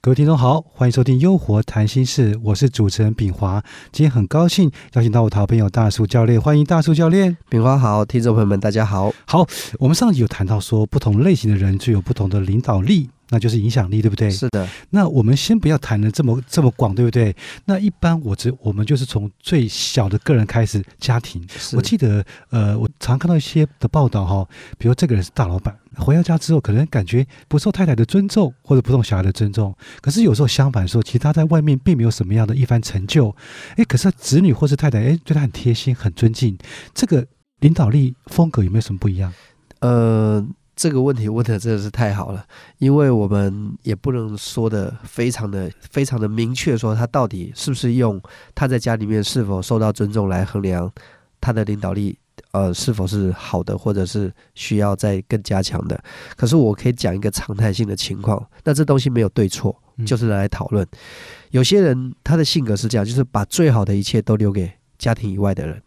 [0.00, 3.60] 各位听众好，欢迎收听《优活谈心事》，我是主持人炳华。
[3.90, 7.36] 今天很高兴邀请到我的好朋友大树教练，欢迎大树教练。
[7.48, 9.12] 炳华好，听众朋友们大家好。
[9.26, 9.44] 好，
[9.80, 14.30] 我们上集有谈到说，不同类型的人具有不同的领导力，那就是影响力，对不对？
[14.30, 14.68] 是的。
[14.90, 17.34] 那我们先不要谈的这么这么广，对不对？
[17.64, 21.46] 那一般我只我们就是从最小的个人开始，家庭。
[21.72, 25.76] 我记得，呃，我常看到一些的报道哈，比如这个人是大老板。
[25.96, 29.74] 回到家之后，可能感觉不受太太的尊重，或者不受小孩的尊重。
[30.02, 33.34] 可是有时候相反说，其实他在外面并没有什么样的一番成就。
[33.76, 36.56] 诶，可是子女或是太太，诶，对他很贴心、很尊敬。
[36.92, 37.26] 这个
[37.60, 39.32] 领导力风格有没有什么不一样？
[39.80, 40.46] 呃，
[40.76, 42.46] 这个问题问的真的是太好了，
[42.78, 48.20] 因为我们也不能说的非常的、非常的明确，说他到底是不是用
[48.54, 50.92] 他在家里面是否受到尊重来衡量
[51.40, 52.16] 他的领导力。
[52.52, 55.98] 呃，是否是好的，或者是需要再更加强的？
[56.36, 59.74] 可是我可以讲一个常态性的情况，那这东西没有对错，
[60.06, 60.86] 就是来讨论。
[61.50, 65.82] 有些人他的性格是这样，就是把最好的一切都留给家庭以外的人，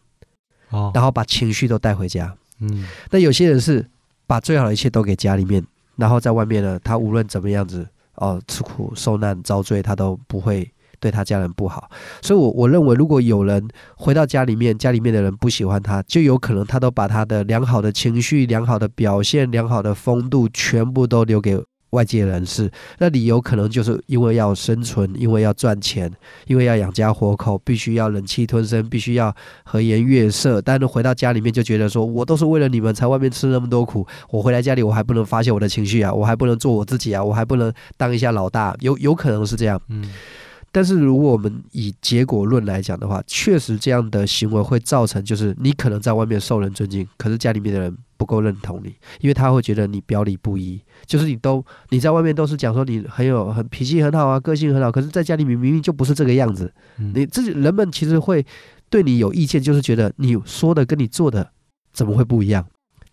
[0.69, 2.35] 哦，然后把情绪都带回家。
[2.59, 3.87] 嗯，那有些人是
[4.29, 10.71] 把最好的一切都给家里面，然后在外面呢，他无论怎么样子，哦，吃苦受难遭罪，他都不会。
[11.01, 11.89] 对他家人不好，
[12.21, 21.57] 所以，我我认为，如果有人回到家里面，家里面的人不喜欢他，就有可能他都把他的良好的情绪、良好的表现、良好的风度，全部都留给
[21.91, 22.69] 外界人士。
[22.97, 26.11] 那理由可能就是因为要生存，因为要赚钱，
[26.47, 30.61] 因为要养家活口，必须要忍气吞声，必须要和颜悦色。
[30.61, 40.09] 但是回到家里面，就觉得说我都是为了你们才外面吃那么多苦，我回来家里我还不能发泄我的情绪啊，我还不能做我自己啊，我还不能当一下老大，有有可能是这样，嗯。
[40.71, 56.71] 但是，如果我们以结果论来讲的话，确实这样的行为会造成，就是你可能在外面受人尊敬，可是家里面的人不够认同你，因为他会觉得你表里不一，就是你都你在外面都是讲说你很有很脾气很好啊，个性很好，可是在家里面明明就不是这个样子。
[57.13, 58.45] 你自己人们其实会
[58.89, 61.51] 对你有意见，就是觉得你说的跟你做的
[61.91, 62.65] 怎么会不一样？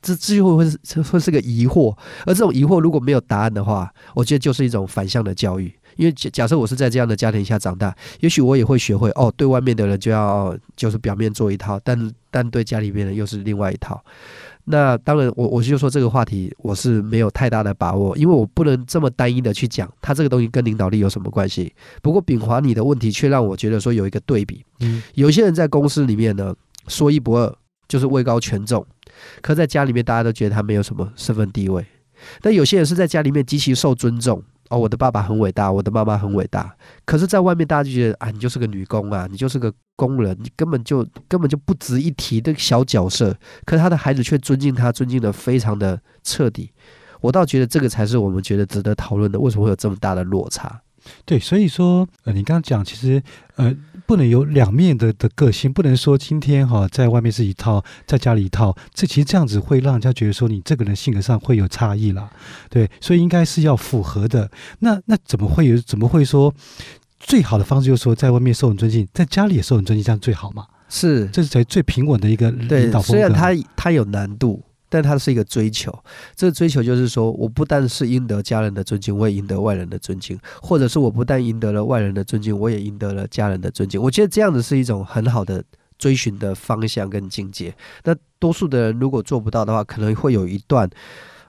[0.07, 1.93] 这这就会是会是个疑惑，
[2.25, 5.73] 而这种疑惑如果没有答案的话，我觉得就是一种反向的教育。
[5.97, 14.01] 因为假假设我是在这样的家庭下长大，也许我也会学会哦，对外面的人就要就是表面做一套，但但对家里面的又是另外一套。
[14.67, 21.73] 那当然，我我就说这个话题我是没有太大的把握，因为我不能这么单一的去讲它这个东西跟领导力有什么关系。
[22.03, 26.55] 不过秉华你的问题却让我觉得说有一个对比，嗯，有些人在公司里面呢
[26.89, 27.57] 说一不二，
[27.89, 28.87] 就是位高权重，
[29.41, 31.85] 可在家里面大家都觉得他没有什么身份地位。
[32.41, 34.43] 但有些人是在家里面极其受尊重。
[34.69, 36.75] 哦，我的爸爸很伟大，我的妈妈很伟大。
[37.05, 43.33] 可是，在外面大家就觉得啊，你就是个女工啊，你就是个工人，你根本就根本就不值一提的小角色。
[43.65, 46.73] 可是他的孩子却尊敬他，尊敬的非常的彻底。
[47.21, 49.39] 我倒觉得这个才是我们觉得值得讨论的。
[49.39, 50.81] 为什么会有这么大的落差？
[51.25, 53.23] 对，所以说，呃，你刚刚讲，其实，
[53.57, 53.75] 呃，
[54.07, 62.31] 不能有两面的的个性，不能说今天哈在外面是一套，在家里一套，这其实这样子会让人家觉得说你这个人性格上会有差异啦。
[62.71, 64.51] 对，所以应该是要符合的。
[64.81, 65.77] 那那怎么会有？
[65.79, 66.53] 怎么会说
[67.19, 70.67] 最好的方式就是说在外面受人尊敬，在家里也受人尊敬，这样最好嘛？
[70.89, 73.13] 是，这是才最平稳的一个领导风格。
[73.13, 74.63] 虽然他他有难度。
[74.89, 75.93] 但它是一个追求，
[76.35, 84.01] 这个追求就是说，我不但是赢得家人的尊敬，我也赢得外人的尊敬，或者是我不但赢得了外人的尊敬，我也赢得了家人的尊敬。
[84.01, 85.63] 我觉得这样子是一种很好的
[85.99, 87.75] 追寻的方向跟境界。
[88.05, 90.89] 那多数的人如果做不到的话，可能会有一段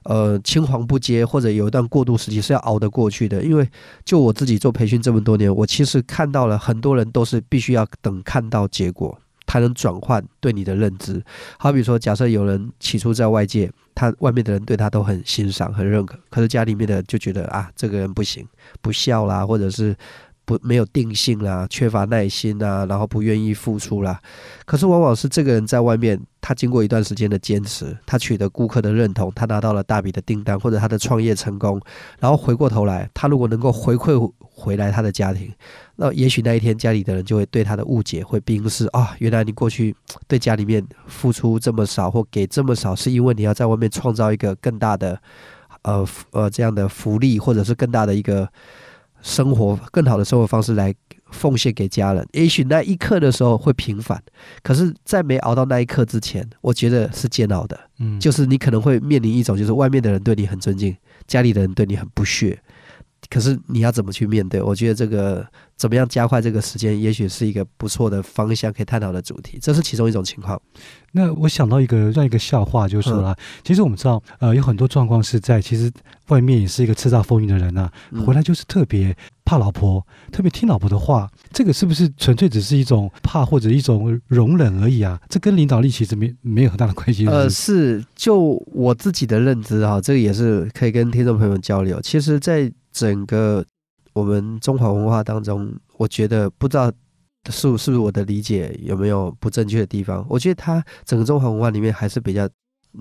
[0.03, 3.43] 呃青黄不接，或者有一段过渡时期是要熬得过去的。
[3.43, 3.69] 因为
[4.03, 9.19] 就我自己做培训这么多年，我其实看到了很多人都是必须要等看到结果。
[9.57, 11.21] 才能转换对你的认知。
[11.57, 18.47] 好比说，假设有人起初在外界，他外面的人对他都很欣赏、很认可，可是家里面的就觉得啊，这个人不行，
[18.81, 19.95] 不孝啦，或者是
[20.45, 24.19] 不没有定性啦，缺乏耐心啊，然后不愿意付出啦。
[24.65, 31.81] 可是往往是这个人在外面，他经过一段时间的坚持，他取得顾客的认同，他拿到了大笔的订单，或者他的创业成功，
[32.19, 35.53] 然后回过头来，他如果能够回馈回来他的家庭。
[35.97, 39.95] 那也许那一天家里的人就会对他的误解会冰释啊，原来你过去
[40.27, 45.21] 对家里面付出这么少或给这么少，是因为你要在外面创造一个更大的
[45.83, 48.49] 呃呃这样的福利，或者是更大的一个
[49.21, 50.93] 生活更好的生活方式来
[51.31, 52.25] 奉献给家人。
[52.31, 54.21] 也许那一刻的时候会平反，
[54.63, 57.79] 可是，在没熬到那一刻之前，我觉得是煎熬的。
[57.99, 60.95] 嗯，就是你可能会面临一种，就是外面的人对你很尊敬，
[61.25, 62.57] 家里的人对你很不屑。
[63.29, 64.61] 可是你要怎么去面对？
[64.61, 65.45] 我觉得这个
[65.75, 69.57] 怎么样加快这个时间，也许是一个不错的方向，可以探讨的主题。
[69.61, 70.59] 这是其中一种情况。
[71.11, 75.91] 那我想到一个另一个笑话，就是说了，其实我们知道，呃，有很多状况是在其实
[76.27, 77.89] 外面也是一个叱咤风云的人呐，
[78.25, 81.29] 回来就是特别怕老婆，特别听老婆的话。
[81.51, 85.19] 这个是不是纯粹只是一种怕或者一种容忍而已啊？
[85.27, 87.25] 这跟领导力其实没没有很大的关系。
[87.25, 91.99] 呃，是就我自己的认知哈，这个也是可以跟听众朋友们交流。
[92.01, 93.63] 其实，在整个
[94.13, 96.91] 我们中华文化当中，我觉得不知道
[97.51, 100.25] 是是不是我的理解有没有不正确的地方？
[100.27, 102.49] 我觉得它整个中华文化里面还是比较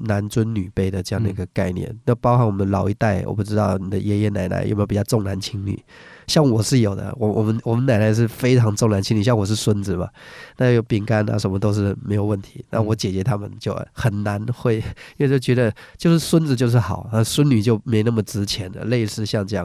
[0.04, 1.96] 男尊女卑的这样的一个概念。
[2.04, 5.82] 那包含我们老一代，我不知道你的爷爷奶奶有没有比较重男轻女。
[6.26, 10.08] 像我是有的，我我们我们奶奶是非常重男轻女，像我是孙子嘛，
[10.56, 12.64] 那有饼干啊什么都是没有问题。
[12.70, 14.78] 那我姐姐他们就很难会，
[15.18, 19.64] 因为就觉得就是孙子就是好，那孙女就没那么值钱的，类似像这样。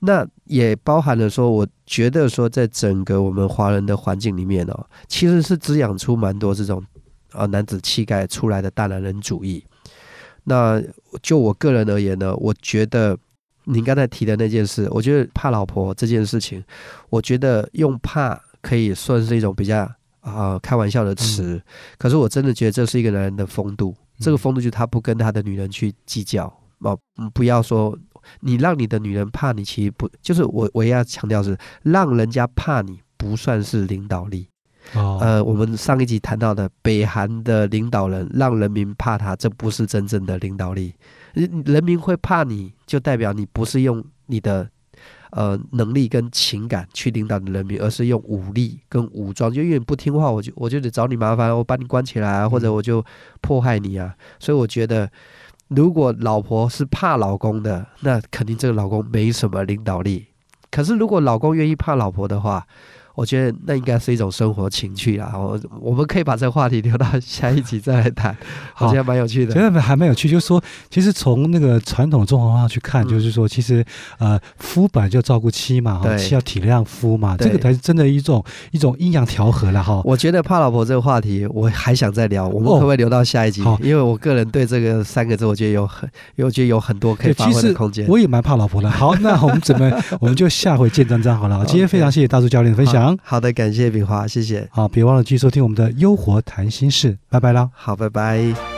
[0.00, 6.84] 那也包含了说，我觉得说，在整个我们华人的环境里面哦，其实是滋养出蛮多这种
[7.34, 9.64] 啊男子气概出来的大男人主义。
[10.44, 10.82] 那
[11.22, 13.18] 就我个人而言呢，我觉得。
[13.66, 16.62] 您刚才提的那件事，我觉得怕老婆这件事情，
[17.08, 19.90] 我觉得用怕可以算是一种比较
[20.20, 21.58] 啊开玩笑的词，
[21.96, 26.44] 可是我真的觉得这是一个男人的风度，这个风度就是他不跟他的女人去计较
[26.80, 26.94] 哦，
[27.32, 27.98] 不要说
[28.40, 34.46] 你让你的女人怕你，其实不就是我我也要强调是让人家怕你不算是领导力
[34.92, 40.94] 哦，呃，我们上一集谈到的北韩的领导人让人民怕他，这不是真正的领导力。
[41.32, 44.68] 人民会怕你，就代表你不是用你的
[45.30, 49.52] 呃能力跟情感去领导的人民，而是用武力跟武装。
[49.52, 53.04] 就因为你不听话，我就我就得找你麻烦，我把你关起来啊，或者我就
[53.40, 54.14] 迫害你啊。
[54.38, 55.10] 所以我觉得，
[55.68, 60.26] 如果老婆是怕老公的，那肯定这个老公没什么领导力。
[60.70, 62.64] 可是如果老公愿意怕老婆的话，
[63.14, 65.32] 我觉得那应该是一种生活情趣啦。
[65.34, 68.36] 我我们可以把这个话题留到下一集再来谈，
[68.74, 69.54] 好像蛮有趣的。
[69.54, 73.84] 觉得还蛮有趣，就是说，其实从那个传统中华文化去看，就是说，其实
[74.18, 80.00] 呃，夫本来就照顾妻嘛，妻要体谅夫嘛，这个才是真的一种一种阴阳调和了哈。
[80.04, 83.62] 我觉得怕老婆这个话题，我还想再聊，我们可不可以留到下一集？
[83.80, 86.08] 因为我个人对这个三个字，我觉得有很，
[86.38, 88.06] 我觉得有很多可以发挥的空间。
[88.08, 88.90] 我也蛮怕老婆的。
[88.90, 89.90] 好，那我们怎么，
[90.20, 91.62] 我们就下回见真章好了。
[91.68, 93.03] 今天非常谢谢大叔教练的分享。
[93.22, 94.68] 好的，感谢炳华，谢谢。
[94.70, 97.70] 好，别忘了继续收听我们的《优活谈心事》，拜拜了。
[97.74, 98.73] 好，拜拜。